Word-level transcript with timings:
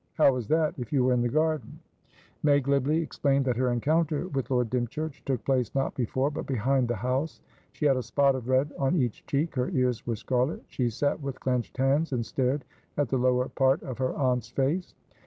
"How 0.15 0.33
was 0.33 0.47
that? 0.47 0.73
If 0.79 0.91
you 0.91 1.03
were 1.03 1.13
in 1.13 1.21
the 1.21 1.29
garden?" 1.29 1.77
May 2.41 2.59
glibly 2.59 3.03
explained 3.03 3.45
that 3.45 3.55
her 3.57 3.71
encounter 3.71 4.27
with 4.29 4.49
Lord 4.49 4.71
Dymchurch 4.71 5.23
took 5.25 5.45
place 5.45 5.75
not 5.75 5.93
before, 5.93 6.31
but 6.31 6.47
behind, 6.47 6.87
the 6.87 6.95
house. 6.95 7.39
She 7.73 7.85
had 7.85 7.95
a 7.97 8.01
spot 8.01 8.33
of 8.33 8.49
red 8.49 8.73
on 8.79 8.95
each 8.95 9.23
cheek; 9.27 9.53
her 9.53 9.69
ears 9.69 10.07
were 10.07 10.15
scarlet; 10.15 10.63
she 10.67 10.89
sat 10.89 11.21
with 11.21 11.39
clenched 11.39 11.77
hands, 11.77 12.13
and 12.13 12.25
stared 12.25 12.65
at 12.97 13.09
the 13.09 13.19
lower 13.19 13.47
part 13.49 13.83
of 13.83 13.99
her 13.99 14.15
aunt's 14.15 14.49
face. 14.49 14.95